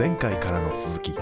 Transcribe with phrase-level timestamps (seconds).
[0.00, 1.12] 前回からの続き。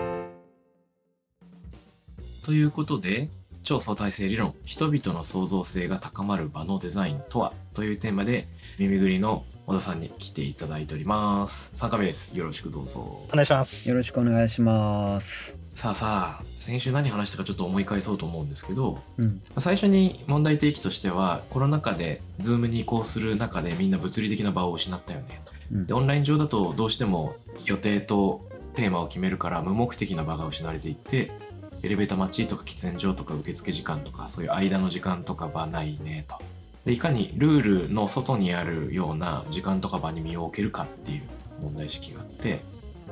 [2.45, 3.29] ということで
[3.65, 7.53] 超相対性理論人々の創造性が高まる場のデザインとは？
[7.75, 8.47] というテーマで
[8.79, 11.73] 耳ぐりの小田さんに来ていただいております。
[11.75, 12.39] 3回目です。
[12.39, 13.01] よろしくどうぞ。
[13.01, 13.89] お願いします。
[13.89, 15.59] よろしくお願いします。
[15.75, 19.43] さあさあ先週何話したかちょっと思い返そうと思うんですけどうん。
[19.59, 25.53] 最初に問題提起としてはコロナ禍で Zoom に移行する中でみんな物理的な場を失ったよねと。
[25.73, 25.87] うん。
[25.89, 27.35] でオンライン上だとどうしても
[27.65, 28.47] 予定と
[28.79, 31.33] テーマを決めるから無目的な場が失われていって
[31.83, 36.37] エレベーター待ちとか喫煙所とか受付時間とかそういう間の時間とか場ないねと。
[36.85, 41.23] でいかにルールの外にあるような時間とか場に身を置けるかっていう
[41.61, 42.61] 問題意識があって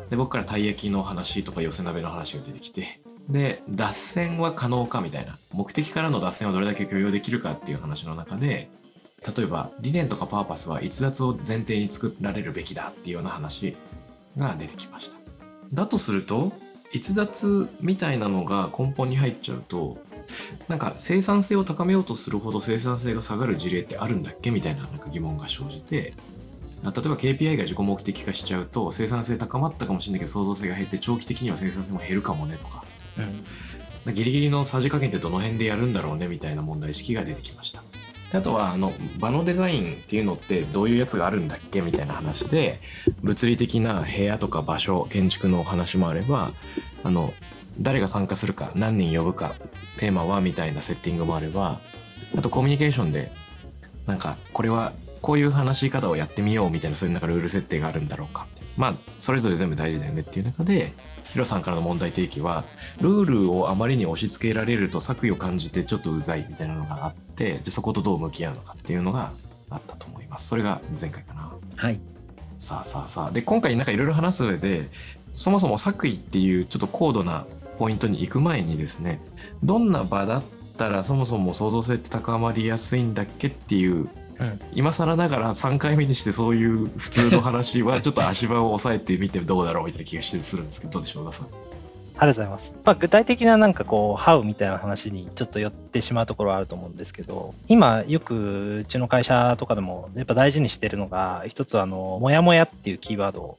[0.09, 5.37] で僕からたい焼きの話とか寄せ鍋の話が出てきてで脱線は可能かみたいな。
[5.53, 8.71] 目的からの脱線をどれだけ許容できるかっていう話の中で
[9.37, 13.77] 例えば理念とかパーパスは逸脱を前提に作られるべきだっていうような話
[14.37, 15.16] が出てきました。
[15.73, 16.53] だとすると
[16.93, 19.99] 逸脱みたいなのが根本に入っちゃうと
[20.69, 26.15] なんか生産性を高めようとするほど生産性が下がる事例ってあるんだっけみたいななんか疑問が生じて
[26.85, 32.85] あ例えば KPI が自己目的化しちゃうと生産性高まったかもしれないけど創造性が減って長期的には生産性も減るかもねとか
[33.19, 37.83] うんギリギリのさじ加減ってどの辺でやるんだろうねみたいな問題意識が出てきました。
[38.37, 42.81] あとはあの場のデザインっていうのってどういうやつがあるんだっけみたいな話で
[43.23, 46.53] 物理的な部屋とか場所建築のお話もあれば
[47.03, 47.33] あの
[47.81, 49.55] 誰が参加するか何人呼ぶか
[49.99, 51.81] テーマはみたいなセッティングもあれば
[52.37, 53.31] あとコミュニケーションで
[54.07, 54.93] なんかこれは
[55.23, 58.47] こういう話し方をやってみようみたいなそういうなんかルール設定があるんだろうか。
[58.77, 60.93] まあそれぞれ全部大事だよねっていう中で
[61.31, 62.65] ヒロさんからの問題提起は
[63.01, 69.33] ルールをあまりに押し付けられると作為を感じてちょっとうざいみたいなのがあってでそことどう向き合うのかっていうのが
[69.71, 70.49] あったと思います。
[70.49, 71.53] それが前回かな。
[71.77, 72.01] はい。
[72.59, 73.31] さあさあさあ。
[73.31, 74.89] で今回なんかいろいろ話す上で
[75.33, 77.47] そもそも作為っていうちょっと高度な
[77.79, 79.21] ポイントに行く前にですね
[79.63, 80.43] どんな場だっ
[80.79, 84.09] たらそもそも創造性って高まりやすいんだっけっていう
[84.41, 91.49] うん今更ながら3回目にしてそういう普通の話はちょっと足場を押さえてみてどうだろうみたいな気がしてするんですけどどうでしょう小田さん
[92.19, 92.75] ありがとうございます。
[92.85, 103.59] まあ、具体的ななんかこう、ハウみたいな話にちょっと寄ってしまうところはあると思うんですけど、今よくうちの会社とかでもやっぱ大事にしてるのが、一つはあの、もやもやっていうキーワードを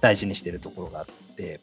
[0.00, 1.60] 大事にしてるところがあって、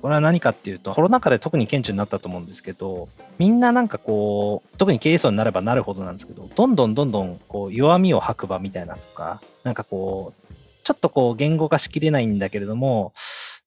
[0.00, 3.08] これは何かっていうと、コロナ禍で特に顕著になったと思うんですけど、
[3.38, 13.12] みんななんかこう、特に経営層になればなるほどなんですけど、どんどんどんどんこう弱みを吐く場みたいなとか、なんかこう、ちょっとこう言語化しきれないんだけれども、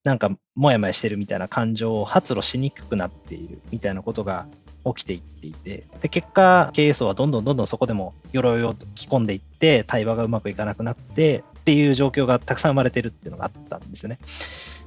[0.04, 4.46] なんかモヤモヤしてるみたいな感情を発露しにくくなっているみたいなことが
[4.84, 14.18] 起きていっていて、で結果、経営層はどんどんどんどんそこでも鎧を着込んでいって、対話がうまくいかなくなってっていう状況がたくさん生まれてるっていうのがあったんですよね。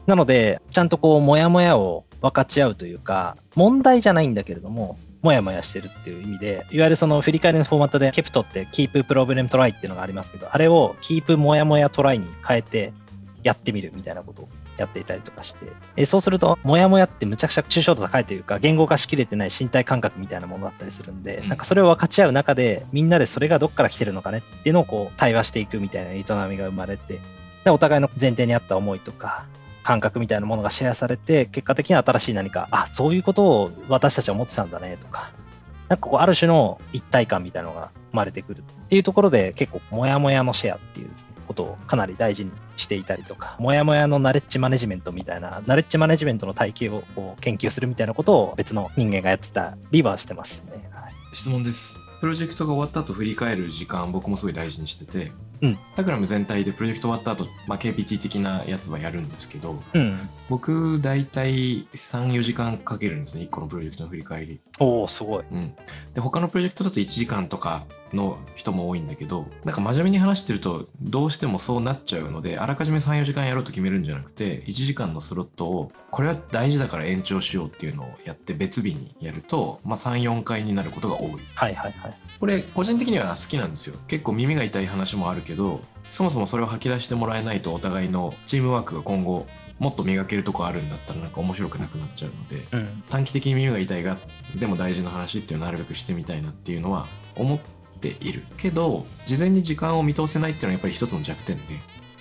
[0.07, 12.94] なので、ちゃんとこう、モヤモヤを分かち合うというか、問題じゃないんだけれども、モヤモヤしてるっていう意味で、いわゆるその振り返りのフォーマットで、ケプトって Keep Problem Try っていうのがありますけど、あれを Keep モヤモヤトライに変えて
[13.44, 14.50] やってみるみたいなことを
[14.81, 21.50] やっていたりとかして、えそうすると、モヤモヤってむちゃくちゃ抽象度高いというか、言語化しきれてない身体感覚みたいなものだったりするんで、うん。
[21.50, 24.39] なんかそれを分かち合う中で、みんなでそれがどっから来てるのかね？
[24.39, 27.19] っていうのをこう対話していくみたいな営みが生まれて、
[27.63, 29.45] でお互いの前提にあった思いとか、
[29.84, 35.31] 感覚みたいなものがシェアされて、結果的に新しい何か、あ、そういうことを私たちは思ってたんだねとか、
[35.88, 47.04] なんかこう、ある種の一体感みたいなのが生まれてくるっていうところで、結構、モヤモヤのシェアっていうですねことをかなり大事にしていたりとか、モヤモヤのナレッジマネジメントみたいな、ナレッジマネジメントの体系を
[47.42, 50.88] 研究するみたいなことを別の人間がやってたりはしてますね。
[50.94, 60.30] はい質問ですプロジェクトが終わった後振り返る時間僕もすごい大事にしてて、うんタクラム全体でプロジェクト終わった後、まあ KPT 的なやつはやるんですけどうん。
[60.50, 65.44] 僕大体34時間かけるんですね1個のプロジェクトの振り返りおおすごい。
[65.50, 65.74] うん、
[66.14, 82.18] で他のプロジェクトだと1時間とかの人も多いんだけどなんか真面目に話してるとどうしてもそうなっちゃうのであらかじめ34時間やろうと決めるんじゃなくて1時間のスロットをこれは大事だから延長しようっていうのをやって別日にやると、まあ、34回になることが多いはいはいはい。
[82.39, 89.45] これ個人的には好きなんですよ結構耳が痛い話もあるけどそもそもそれを吐き出してもらえないとお互いのチームワークが今後
[89.78, 93.04] もっと磨けるとこあるんだったらなんか面白くなくなっちゃうのでうん。
[93.10, 94.18] 短期的に耳が痛いが
[94.56, 101.63] でも大事な話っていうのをなるべくしてみたいなっていうのは思っているけど事前に時間を見通せないっていうのはやっぱり一つの弱点で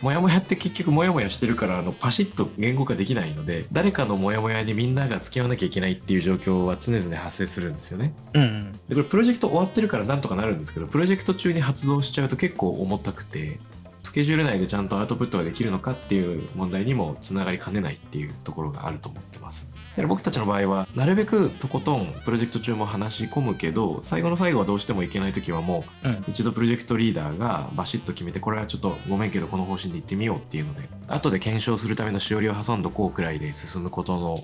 [0.01, 8.73] モヤモヤって結局モヤモヤしてるからあのパシッと言語化できないので誰かのモヤモヤにみんなが付き合わなきゃいけないっていう状況は常々発生するんですよねうん。
[8.89, 13.59] でこれプロジェクト終わってるからなんとかなるんですけどプロジェクト中に発動しちゃうと結構重たくて
[14.03, 19.69] スケジュール内でちゃんとアウトプットができるのかっていう問題にもつながりかねないっていうところがあると思ってます。
[19.73, 34.39] だから僕たちの場合はなるべくとことんプロジェクト中も話し込むけど最後の最後はどうしてもいけない時はもううん一度プロジェクトリーダーがバシッと決めてこれはちょっとごめんけどこの方針で行ってみようっていうので後で検証するためのしおりを挟んどこうくらいで進むことの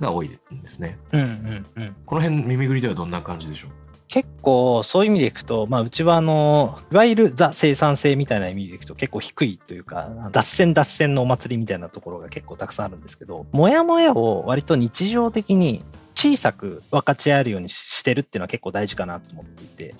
[0.00, 0.98] が多いんですね。
[1.12, 3.70] うんうんうんこの辺耳ぐりではどんな感じでしょう？
[4.08, 15.84] 結構そういう意味でいくと、まあ、うちはあのいわゆるザ生産性みたいな意味でいくと結構低いというか脱線脱線のお祭りみたいなところが結構たくさんあるんですけどもやもやを割と日常的に
[16.14, 19.94] 小さく分かち合えるようにしてるっていうのは結構大事かなと思っていて。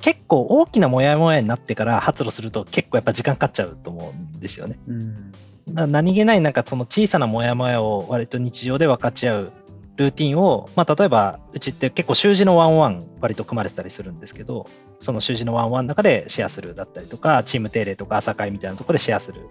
[0.00, 4.78] 結構大きなもやもやになってから発露すると結構やっぱ時間かかっちゃうと思うんですよね。
[4.88, 5.32] うん。
[5.66, 9.52] 何気ないなんかその小さなモヤモヤを割と日常で分かち合う
[9.96, 14.66] ルーティンを、まあ、例えばうちって結構習字のワンワン割と組まれてたりするんですけど
[14.98, 19.48] その習字のワンワンの中でシェアするだったりとかチーム定例とか朝会みたいなところでシェアする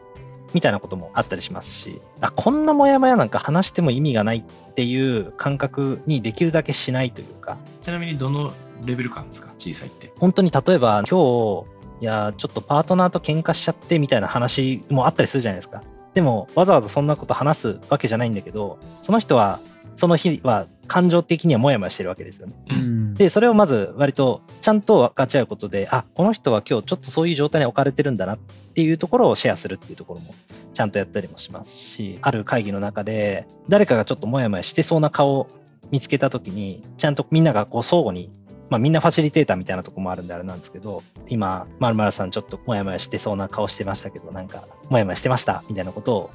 [0.54, 7.58] みたいなこともあったりしますしあこんなモヤモヤなんか話しても意味がないっていう感覚にできるだけしないというか。
[7.82, 8.54] ちなみにどの
[8.86, 9.52] レベル感ですか？
[9.58, 10.12] 小さいって。
[10.18, 11.66] 本当に例えば今日
[12.02, 15.82] いやちょっとパートナーと喧嘩しちゃってみたいな話もあったりするじゃないですか。
[16.14, 19.60] でもわざわざそんなこと話すわけじゃないんだけどその人は
[19.96, 23.14] その日は感情的にはモヤモヤしてるわけですよねうん。
[23.14, 30.34] でそれをまず割とちゃんと分かち合うことであこの人は今日ちょっとそういう状態に置かれてるんだなっていうところをシェアするっていうところも
[30.74, 35.48] ちゃんとやったりもしますしある会議の中で誰かがちょっとモヤモヤしてそうな顔を
[35.92, 38.32] 見つけた時にちゃんとみんながこう相互に
[38.70, 46.32] まあ、みんなファシリテーターみたいなとこもあるんであれなんですけど今まるまるさんちょっとモヤモヤしてそうな顔してましたけどなんかモヤモヤしてましたみたいなことを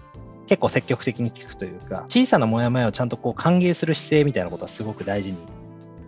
[0.49, 5.39] 結構積極的に聞くというか小さなモヤモヤをちゃんとこう歓迎する姿勢みたいなことはすごく大事に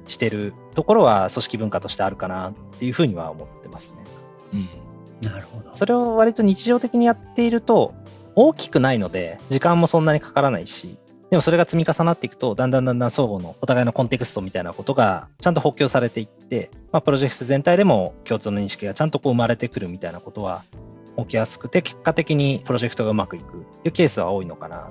[0.08, 4.04] してるところは組織文化としてあるかなっていうふうには思ってますね。
[4.54, 4.69] うん。
[5.20, 5.70] なるほど。
[5.76, 7.94] それを割と日常的にやっていると
[8.34, 10.96] 大きくないので時間もそんなにかからないし
[11.31, 20.64] でもそれが積み重なっていくとだんだんだんだん相互のお互いのコンテクストみたいなことがちゃんと補強されていって、まあ、プロジェクト全体でも共通の認識がちゃんとこう生まれてくるみたいなことは
[21.18, 24.90] 起きやすくて結果的にプロジェクトがうまくいくというケースは多いのかな。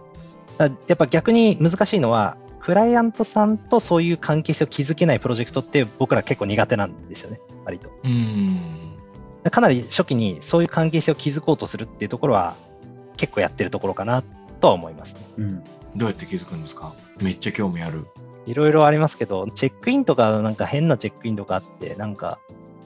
[0.87, 7.89] やっぱ逆に難しいのはクライアントさんとそういう関係性を築けないプロジェクトって僕ら結構苦手なんですよね割と。
[8.03, 8.57] うん。
[9.49, 12.55] かなり初期にそういう関係性を築こうとするっていうところは
[13.15, 14.21] 結構やってるところかな
[14.59, 15.21] とは思いますね。
[15.37, 15.63] うん。
[15.95, 16.93] どうやって気づくんですか？
[17.21, 18.05] めっちゃ興味ある。
[18.45, 22.39] いろいろありますけど、チェックインとかなんか変なチェックインとかあって、なんか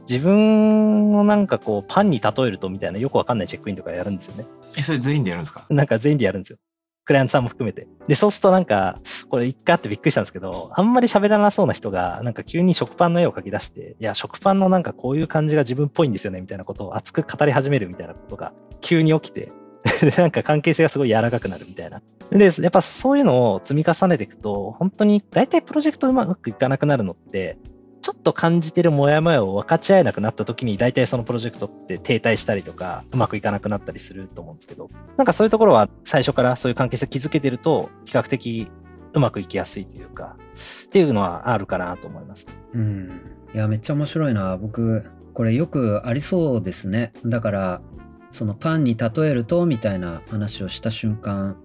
[0.10, 4.46] 自分をなんかこうパンに例えるとみたいなよくわかんないチェックインとかやるんですよね。
[4.78, 5.66] え、それ全員でやるんですか？
[5.70, 6.58] なんか全員でやるんですよ。
[7.06, 7.86] クライアントさんも含めて。
[8.08, 8.98] で、そうするとなんか、
[9.30, 19.52] これ一回あってびっくりしたんですけど、あんまり喋らなそうな人が、なんか急に食パンの絵を描き出して、いや、食パンのなんかこういう感じが自分っぽいんですよね、みたいなことを熱く語り始めるみたいなことが急に起きて、
[20.00, 22.02] で、なんか関係性がすごい柔らかくなるみたいな。
[22.32, 27.58] で、やっぱそういうのを積み重ねていくと、本当に大体プロジェクトうまくいかなくなるのって、
[28.04, 38.70] ちょっと感じてるモヤモヤを分かち合えなくなった時に大体そのプロジェクトって停滞したりとかうまくいかなくなったりすると思うんですけどなんかそういうところは最初からそういう関係性を築けてると比較的
[39.14, 40.36] うまくいきやすいというか
[40.86, 42.48] っていうのはあるかなと思います。
[42.74, 43.08] うん。
[43.54, 44.58] いや、めっちゃ面白いな。
[44.58, 47.14] 僕、これよくありそうですね。
[47.26, 47.82] だから、
[48.32, 51.58] そのパンに例えるとみたいな話をした瞬間、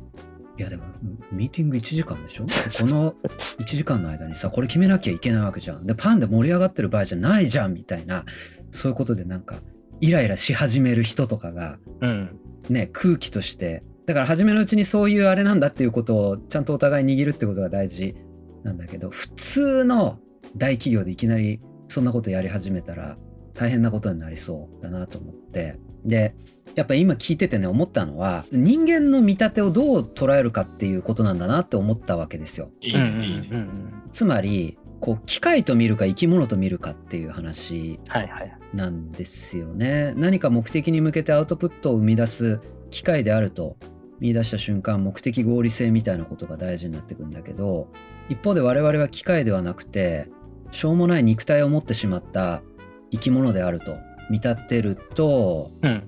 [0.59, 0.85] いやでも、
[1.31, 2.47] ミーティング1時間でしょ？
[2.47, 3.15] でこの
[3.61, 5.87] 1時間の間にさ、これ決めなきゃいけないわけじゃん。
[5.87, 8.25] で、パンで盛り上がってる場合じゃないじゃんみたいな、
[8.73, 9.61] そういうことでなんか、
[10.00, 12.38] イライラし始める人とかが、うん、
[12.69, 13.83] ね、空気として。
[14.07, 18.17] だから初めのうちにそういうあれなんだっていうことをちゃんとお互い握るってことが大事
[18.65, 20.19] なんだけど普通の
[20.57, 23.17] 大企業でいきなりそんなことやり始めたら
[23.59, 26.35] 大変なことになりそうだなと思ってで
[26.77, 32.71] やっぱ今聞いててね思ったのは人間の見立てをどう捉えるかっていうことなんだなって思ったわけですよ。
[32.81, 33.49] いいうんうんね、いいね。
[33.50, 38.59] うんうんつまりこう機械と見るか生き物と見るかっていう話はいはい。
[38.75, 40.15] なんですよね。
[40.17, 42.61] 何か目的に向けてアウトプットを生み出す
[42.91, 43.77] 機会であると
[44.21, 47.88] 見出した瞬間目的合理性みたいなことが大事になってくんだけど
[48.29, 50.29] 一方で我々は機械ではなくて
[50.71, 52.62] しょうもない肉体を持ってしまった
[53.11, 53.97] 生き物であると
[54.31, 56.03] 見立てるとうん、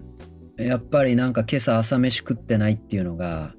[0.59, 3.55] やっぱりなんか今朝朝飯食ってないっていうのが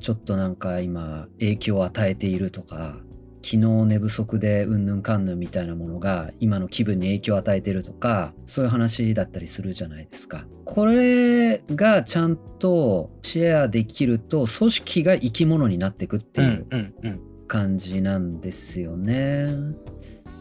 [0.00, 3.00] ちょっとなんか今影響を与えているとか
[3.42, 10.46] 昨日寝不足でうんぬんかんぬんみたいなものが今の気分に影響を与えてるとかそういう話だったりするじゃないですか。
[10.64, 19.48] これがちゃんとシェアできると組織が生き物になっていくってういうんうんうん感じなんですよね。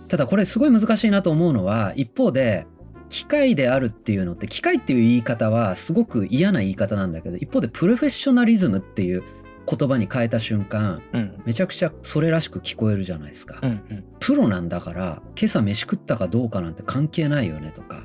[0.10, 2.68] ただこれすごい難しいなと思うのは一方で
[3.10, 9.24] 機械であるっていうのって機械っていう言い方はすごく嫌な言い方なんだけど一方でプロフェッショナリズムっていう
[9.68, 11.42] 言葉に変えた瞬間うん。
[11.46, 14.06] めちゃくちゃそれらしく聞こえるじゃないですか、うんうん。
[14.20, 18.04] プロなんだから今朝飯食ったかどうかなんて関係ないよねとか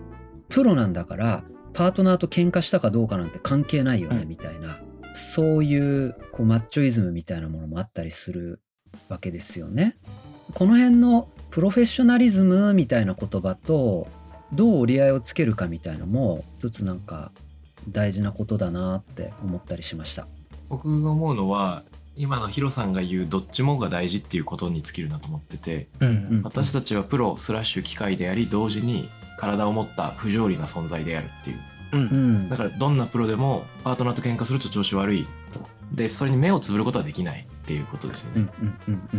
[0.48, 4.78] プロなんだからパートナーと喧嘩したかどうかなんて関係ないよねうんみたいな、
[5.14, 8.60] そういうこうマッチョイズムみたいなものもあったりする
[9.08, 9.96] わけですよね。
[10.54, 14.08] この辺のプロフェッショナリズムみたいな言葉と
[14.52, 17.30] どう折り合いをつけるかみたいのも一つなんか
[17.88, 20.26] 大事なことだなって思ったりしました。
[20.68, 21.84] 僕が思うのは
[22.16, 26.42] 今のヒロさんが言うどっちもが大事っていうことに尽きるなと思っててうんうん。
[26.42, 29.08] 私たちはプロスラッシュ機械であり同時に
[29.38, 31.58] 体を持った不条理な存在であるっていう。
[31.92, 32.48] うん。
[32.48, 35.28] だからどんなプロでもパートナーと喧嘩すると調子悪い。
[35.92, 38.46] でそれに目をつぶることはできないっていうことですよね、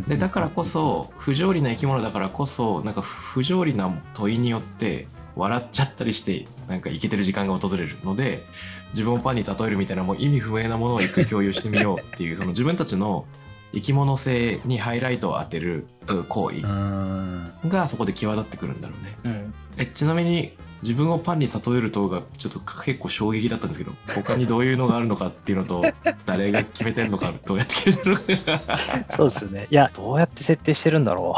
[0.07, 8.43] でだからこそ不条理な生き物だからこそなんか不条理な問いによって笑っちゃったりしてなんかイケてる時間が訪れるので
[8.91, 13.25] 自分をパンに例えるみたいなもう意味不明なものを一回共有してみようっていうその自分たちの
[13.73, 19.17] 生き物性にハイライトを当てるう行為あがそこで際立ってくるんだろうね。
[19.25, 19.53] うん。
[19.77, 20.53] えちなみに
[20.85, 25.83] 自分をパンに例えるとがちょっと結構衝撃だったんですけど他にどういうのがあるのかっていうのと
[26.27, 28.77] 誰が決めてんのかどうやって決めてるのか
[29.09, 29.67] そうですよね。
[29.71, 31.35] いや、どうやって設定してるんだろ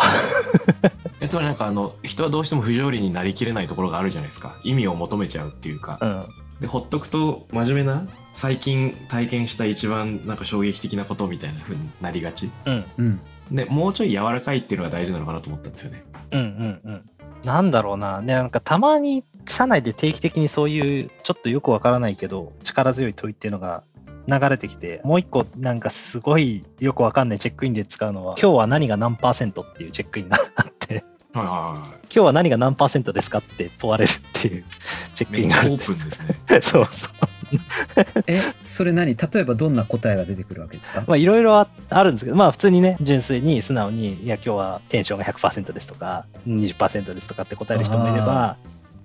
[1.21, 6.05] えつまりなんかあの人はどうしても不条理になりきれないところがあるじゃないですか意味を求めちゃうっていうかう。
[6.05, 6.23] うん。
[6.59, 12.73] でほっとくと真面目な最近体験した一番なんか衝撃的なことみたいな風になりがちうん。
[12.73, 17.09] ーうんでもうちょい柔らかいっていうのが大事なのかなと思ったんですよねうんうんうん。
[17.43, 18.21] なんだろうな。
[18.21, 23.83] ね、なんかたまに社内で定期的にそういうちょっとよくわからないけど力強い問いっていうのが
[24.27, 34.65] 流れてきて、もう一個なんかすごいよくわかんないチェックインで使うのは、今日は何が何パーセントっていうチェックインがあって、はい今日は何が何パーセントですかって問われるっていう
[35.13, 35.77] チェックインがあって。
[35.77, 37.09] プンですね そうそう。
[38.27, 39.15] えそれ何？
[39.15, 48.57] 例えばどんな答えが出てくるわけですか、まあいろいろああるんですけど、まあ普通にね、純粋に素直に、いや今日はテンションが100%ですとか、20%ですとかって答える人もいれば、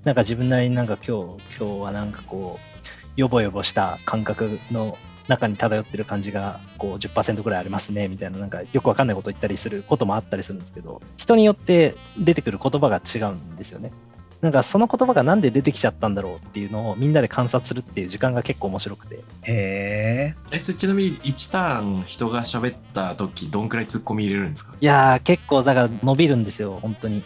[0.04, 2.82] なんか自分なりになんか今日、今日はなんかこう、
[3.16, 4.96] ヨボヨボした感覚の
[5.28, 13.92] 中に漂ってる感じがこう10%ぐらいありますねみたいななんかよくわかんないこと言ったりすることもあったりするんですけど人によって出てくる言葉が違うんですよね。
[14.40, 19.16] なんかその言葉がなんで出てきちゃったんだろうっていうのをみんなで観察するっていう時間が結構面白くて。
[19.16, 24.74] へええそれちなみに1ターン人が喋った時どんくらいツッコミ入れるんですか？
[24.80, 27.22] いやー結構だから伸びるんですよ本当に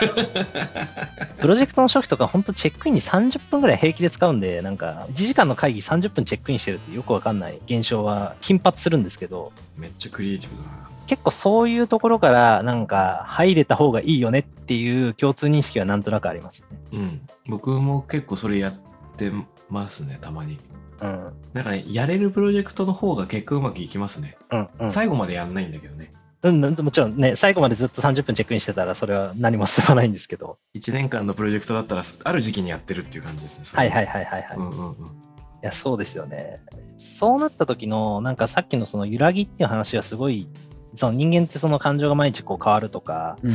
[1.38, 16.78] プロジェクトの初期とか本当チェックインに30分ぐらい平気で使うんでなんか1時間の会議30分チェックインしてるってよくわかんない現象は頻発するんですけどめっちゃクリエイティブだな結構そういうところからなんか入れた方がいいよねっていう共通認識はなんとなくありますね。
[16.92, 18.74] うん僕も結構それやっ
[19.16, 19.32] て
[19.68, 20.60] ますねたまに
[21.00, 21.32] うん。
[21.52, 24.90] なんかねやれるプロジェクトの方が結果うまくいきますね、うん、うん。
[24.90, 26.10] 最後までやんないんだけどね
[26.42, 30.58] うん、もちろんね、最後までずっと30分チェックインしてたらそれは何も進まないんですけど。
[30.74, 34.56] 1年間のプロジェクトだったらある時期にやってるっていう感じですねはいはいはいはいはい。
[34.56, 35.32] いうんうんうん
[35.62, 36.60] や、そうですよね。
[36.98, 40.48] そうなった時の、なんかさっきのその揺らぎっていう話はすごい、
[40.96, 43.52] その人間ってその感情が毎日こう変わるとか、うん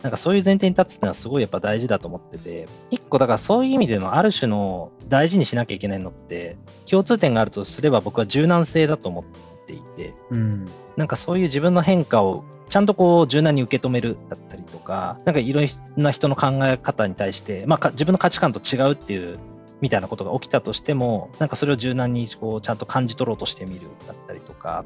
[0.00, 6.56] なんかそういう前提に立つっていうのはすごいやっぱ大事だと思ってて、一個だからそういう意味でのある種の大事にしなきゃいけないのって、
[6.88, 10.66] 共通点があるとすれば僕は柔軟性だと思っていて、うん。
[10.96, 19.38] なんかそういう自分の変化をちゃんとこう柔軟に受け止めるだったりとか、なんかいろんな人の考え方に対して、まあか自分の価値観と違うっていう
[19.80, 24.84] みたいなことが起きたとしても、なんかそれを柔軟にこうちゃんと感じ取ろうとしてみるだったりとか、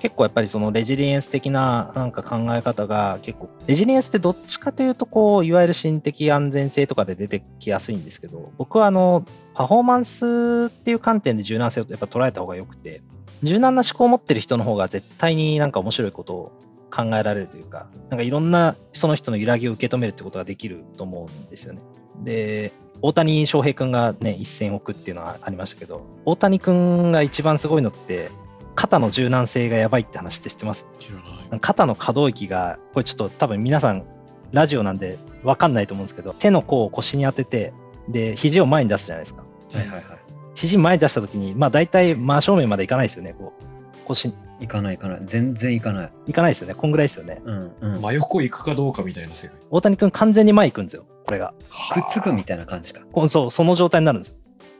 [0.00, 9.24] 結構やっぱりそのレジリエンス的ななんか考え方が結構、レジリエンスってどっちかというとこう、いわゆる心的安全性とかで出てきやすいんですけど、僕はあの、
[9.54, 13.02] パフォーマンスっていう観点で柔軟性をやっぱ捉えた方が良くて、
[13.42, 16.52] 柔軟な思考を持ってる人の方が絶対になんか面白いことを
[16.90, 21.80] 考えられるというか、なんかいろんなその人の揺らぎを受け止めるってことができると思うんですよね。
[22.24, 28.30] で、大谷翔平君がね、1000億っていうのはありましたけど、大谷君が一番すごいのって、
[28.78, 30.86] 肩の柔軟性がやばいって話って知ってます？
[31.60, 34.04] 肩の可動域が、これちょっと多分皆さん、
[34.52, 37.72] ラジオなんで分かんないと思うんですけど、手の甲を腰に当てて、
[38.08, 39.42] で、肘を前に出すじゃないですか。
[39.72, 40.04] はいはいはい
[40.54, 43.62] 肘前に出したときに、まあ大体真正面までいかないですよね、こう。
[44.06, 46.74] 腰、行かない行かない全然行かないいかないですよね。
[46.74, 47.42] こんぐらいですよね。
[47.44, 51.52] うんうん真横行くかどうかみたいな世界大谷君完全に前行くんですよ、これが。
[51.92, 54.37] くっつくみたいな感じかそう、その状態になるんですよ。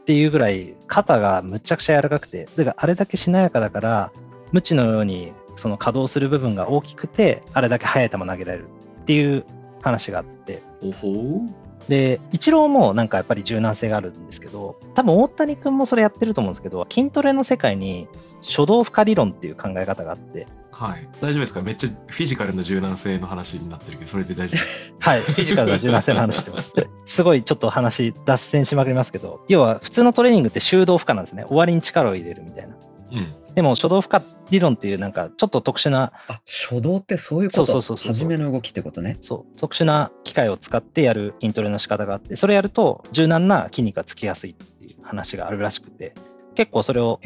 [0.08, 4.10] っていうぐらい、肩がむちゃくちゃ柔らかくて、だからあれだけしなやかだから、
[4.52, 8.68] 無知のようにその稼働する部分が大きくて、あれだけ速い球投げられる
[9.02, 9.44] っていう
[9.82, 11.42] 話があって、おほ
[11.88, 18.08] で、イチローもなんかやっぱり柔軟性があるんですけど、多分大谷君もそれやってると思うんですけど、筋トレの世界に
[18.42, 21.08] 初動負荷理論っていう考え方があって、はい。
[21.20, 21.62] 大丈夫ですか？
[21.62, 26.72] めっちゃフィジカルの柔軟性の話になってるけど、それで大丈夫 はい、フィジカルな柔軟性の話してます。
[27.06, 31.44] すごいちょっと話脱線しまくりますけど、要は普通のトレーニングって修動負荷なんですね。
[31.46, 32.76] 終わりに力を入れるみたいな。
[33.12, 33.54] うん。
[33.54, 39.16] でも初動負荷理論っていうなんかちょっと特殊な、あ、初動ってそういうことそうそうそうそう初めの動きってことね。
[39.20, 46.14] そう、特殊な機械を使ってやる筋トレの仕方があって、それやると柔軟な筋肉がつきやすいっていう話があるらしくて、
[46.58, 47.20] 結構それを。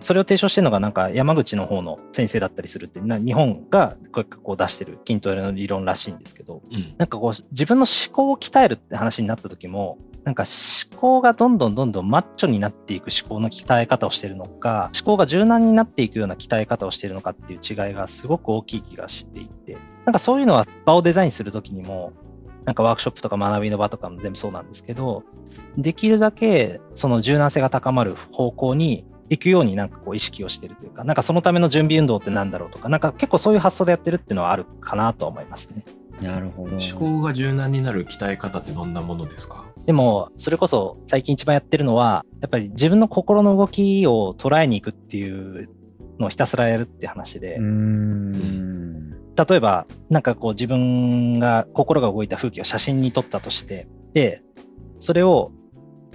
[0.00, 6.94] それを提唱してるのがなんか山口の方の先生だったりするってな日本がこうこう出してる筋トレの理論らしいんですけどうん。
[6.96, 10.44] なんかこう自分の思考を鍛えるって話になった時もなんか
[10.90, 22.12] 思考がどんどんどんどんマッチョになっていく思考の鍛え方をしてるのか思考が柔軟になっていくような鍛え方をしてるのかっていう違いがすごく大きい気がしていてなんかそういうのは場をデザインする時にも
[22.66, 25.24] なんかワークショップとか学びの場とかも全部そうなんですけど
[25.78, 35.84] できるだけその柔軟性が高まる方向に行くようになんかこう意識をしてるというか、なんかそのための準備運動ってなんだろうとか、なんか結構そういう発想でやってるっていうのはあるかなとは思いますね。
[36.22, 36.78] なるほど。
[36.78, 39.66] 思考が柔軟になる鍛え方ってどんなものですか？
[39.88, 45.70] でも、それこそ最近一番やってるのは、やっぱり自分の心の動きを捉えに行くっていう
[46.18, 47.56] のをひたすらやるって話で。
[49.48, 54.42] 例えば、なんかこう自分が心が動いた風景を写真に撮ったとして、で、
[55.00, 55.52] それを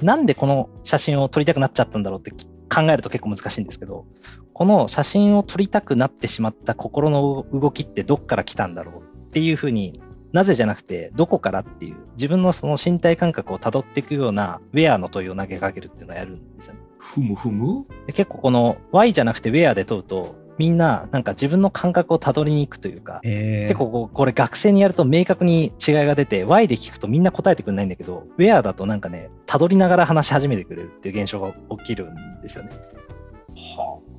[0.04, 2.30] なんでこの写真を撮りたくなっちゃったんだろうって
[2.70, 4.06] 考えると結構難しいんですけど、
[4.54, 10.00] この写真を撮りたくなってしまった心の動きってどっから来たんだろうっていうふうに
[10.34, 16.80] なぜじゃなくて、どこからっていう、自分のその身体感覚を辿っていくような、ウェアの問いを投げかけるっていうのをやるんですよね。
[16.98, 17.86] ふむふむ？
[18.08, 23.68] で結構この Y じゃなくてウェアで問うと、みんななんか自分の感覚を辿りに行くというか、え。
[23.70, 32.70] 結構これ学生にやると明確に違いが出て Y で聞くとみんな答えてくれないんだけど Where だとなんかね辿りながら話し始めてくれるっていう現象が起きるんですよね。
[32.70, 34.13] はほう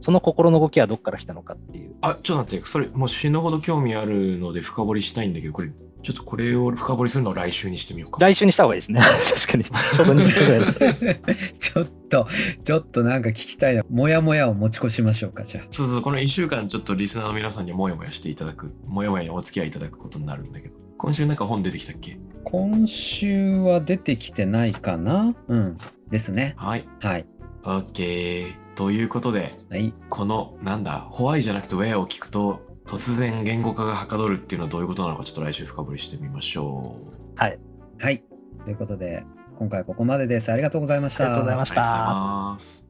[0.00, 2.10] その心の動きはどっから来たのかっていうあ。
[2.10, 5.68] あ、ちょっと待って、それもう死ぬほど興味あるので深掘りしたいんだけど、これ、
[6.02, 8.18] ちょっとこれを深掘りするのを来週にしてみようか。
[8.20, 9.00] 来週にした方がいいですね
[9.34, 12.26] 確かにちょうど20分ぐらいです ちょっと、
[12.64, 13.84] ちょっとなんか聞きたいな。
[13.88, 15.64] もやもやを持ち越しましょうか、じゃあ。
[15.70, 22.18] そうそう、この1週間ちょっとリスナーの皆さんにもやもやしていただく、もやもやにお付き合いいただくことになるんだけど、今週なんか本出てきたっけ？
[22.44, 25.34] 今週は出てきてないかな？
[25.48, 25.76] うん。
[26.10, 26.54] ですね。
[26.56, 26.86] はい。
[27.00, 27.26] はい。
[27.62, 28.54] OK。
[28.74, 29.92] ということで、はい。
[30.08, 37.38] この、なんだ、ホワイじゃなくてウェアを聞くと、突然言語化がはかどるっていうのはどういうことなのか、ちょっと来週深掘りしてみましょう。
[37.38, 37.58] はい
[37.98, 38.24] はい。
[38.64, 39.24] ということで、
[39.58, 40.50] 今回ここまでです。
[40.50, 41.24] ありがとうございました。
[41.24, 42.88] ありがとうございましたありがとうございます。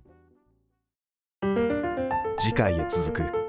[2.39, 3.42] 次回へ続く